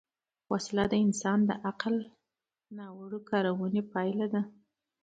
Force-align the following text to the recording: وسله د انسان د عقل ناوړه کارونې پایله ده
وسله 0.51 0.83
د 0.91 0.93
انسان 1.05 1.39
د 1.49 1.51
عقل 1.67 1.95
ناوړه 2.77 3.19
کارونې 3.29 3.81
پایله 3.93 4.27
ده 4.33 4.41